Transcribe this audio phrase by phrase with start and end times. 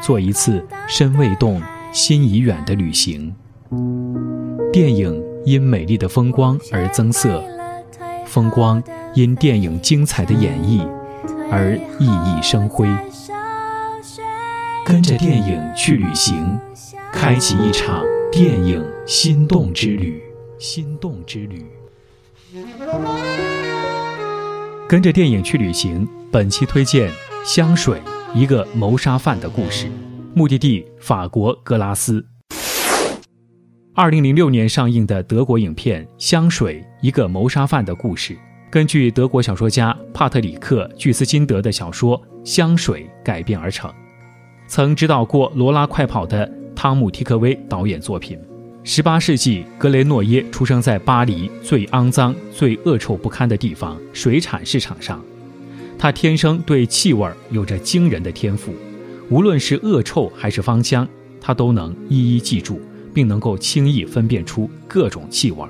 [0.00, 1.62] 做一次身未动、
[1.92, 3.34] 心已远的旅行。
[4.72, 7.42] 电影因美丽的风光而增色，
[8.26, 8.82] 风光
[9.14, 10.86] 因电影精彩的演绎
[11.50, 12.88] 而熠熠生辉。
[14.86, 16.58] 跟着电影去旅行，
[17.12, 18.02] 开启一场
[18.32, 20.22] 电影心动之旅。
[20.58, 21.66] 心动之旅。
[24.88, 27.12] 跟着电影去旅行，本期推荐
[27.44, 28.00] 香水。
[28.34, 29.88] 一个谋杀犯的故事，
[30.34, 32.24] 目的地法国格拉斯。
[33.94, 38.34] 二零零六年上映的德国影片《香水：一个谋杀犯的故事》，
[38.70, 43.90] 根据德国小说家帕特里克·巨斯金德的小说《香水》改编而成。
[44.66, 48.38] 曾指导过《罗拉快跑》的汤姆·提克威导演作品。
[48.84, 55.22] 十八世纪，格雷诺耶出生在巴黎最肮脏、最恶臭不堪的地方——水产市场上。
[55.98, 58.72] 他天生对气味有着惊人的天赋，
[59.28, 61.06] 无论是恶臭还是芳香，
[61.40, 62.80] 他都能一一记住，
[63.12, 65.66] 并能够轻易分辨出各种气味。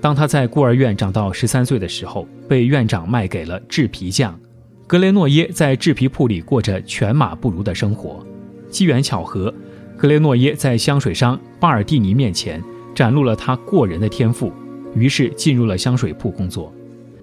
[0.00, 4.38] 当他在孤儿院长到十三岁的时候，被院长卖给了制皮匠
[4.86, 8.24] 格雷诺耶，在制皮铺里过着犬马不如的生活。
[8.70, 9.52] 机缘巧合，
[9.96, 12.62] 格雷诺耶在香水商巴尔蒂尼面前
[12.94, 14.52] 展露了他过人的天赋，
[14.94, 16.72] 于是进入了香水铺工作。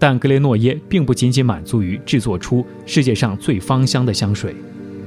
[0.02, 4.56] 但格雷诺耶并不仅仅满足于制作出世界上最芳香的香水，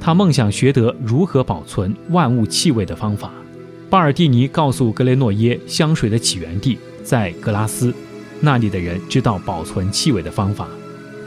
[0.01, 3.33] 他梦想学得如何保存万物气味的方法。
[3.91, 7.92] 巴尔蒂尼告诉格雷诺耶，香水的起源地在格拉斯，
[8.39, 10.69] 那里的人知道保存气味的方法。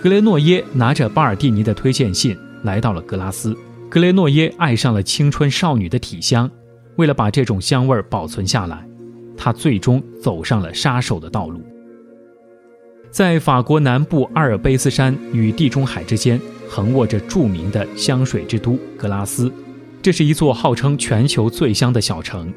[0.02, 3.54] 格雷诺耶拿着巴尔蒂尼的推荐信来到了格拉斯。
[3.90, 6.50] 格雷诺耶爱上了青春少女的体香，
[6.96, 8.88] 为了把这种香味保存下来，
[9.36, 11.62] 他最终走上了杀手的道路。
[13.12, 19.52] 在法国南部阿尔卑斯山与地中海之间，横卧着著名的香水之都格拉斯。
[20.02, 22.54] 这是一座号称全球最香的小城。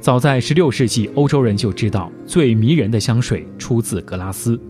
[0.00, 4.60] 早在16世纪，欧洲人就知道最迷人的香水出自格拉斯。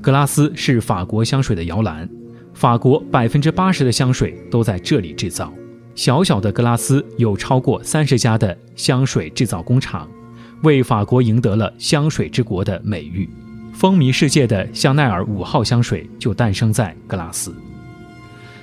[0.00, 2.08] 格拉斯是法国香水的摇篮，
[2.54, 5.52] 法国百分之八十的香水都在这里制造。
[5.94, 10.08] 小小的格拉斯有超过三十家的香水制造工厂，
[10.62, 13.28] 为法国赢得了“香水之国”的美誉。
[13.80, 17.54] 风靡世界的香奈儿五号香水就诞生在格拉斯。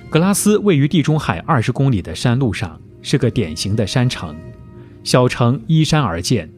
[0.08, 4.32] 格拉斯位于地中海二十公里的山路上，是个典型的山城。
[5.02, 6.48] 小城依山而建，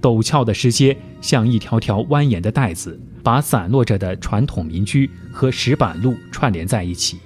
[0.00, 7.18] 陡峭的石阶像一条条蜿蜒的带子，把散落着的传统民居和石板路串联在一起。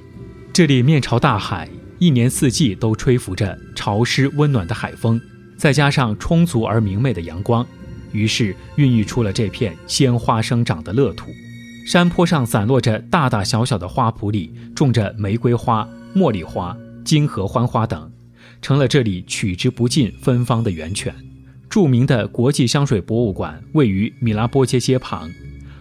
[0.53, 1.69] 这里面朝大海，
[2.01, 5.21] 一年四季都吹拂着潮湿温暖的海风，
[5.57, 7.65] 再加上充足而明媚的阳光。
[8.13, 11.31] 于是孕育出了这片鲜花生长的乐土。
[11.87, 18.11] 山坡上散落着大大小小的花圃，里种着玫瑰花、茉莉花、金合欢花等，
[18.63, 21.15] 成了这里取之不尽芬芳的源泉。
[21.69, 25.31] 著名的国际香水博物馆位于米拉波街街旁，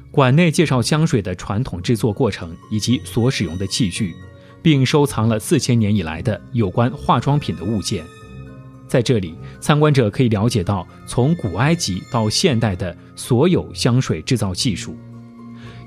[0.10, 4.16] 馆内介绍香水的传统制作过程以及所使用的器具，
[4.62, 8.04] 并收藏了四千年以来的有关化妆品的物件。
[8.90, 14.98] 在这里，参观者可以了解到从古埃及到现代的所有香水制造技术。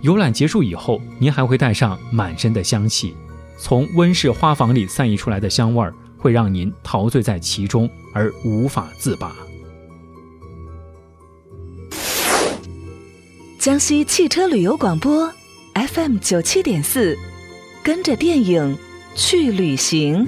[0.00, 3.14] 游览结束以后，您还会带上满身的香气，
[3.58, 9.34] 从温室花房里散溢出来的香味儿会让您陶醉在其中而无法自拔。
[13.58, 15.32] 江西汽车旅游广播
[15.74, 17.16] FM 九七点四，
[17.82, 18.76] 跟着电影
[19.14, 20.26] 去旅行。